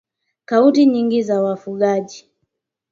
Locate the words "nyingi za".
0.85-1.41